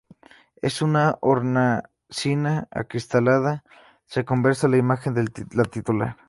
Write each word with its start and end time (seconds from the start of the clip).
En 0.63 0.71
una 0.89 1.19
hornacina 1.21 2.67
acristalada 2.71 3.63
se 4.07 4.25
conserva 4.25 4.71
la 4.71 4.77
imagen 4.77 5.13
de 5.13 5.25
la 5.51 5.63
titular. 5.65 6.17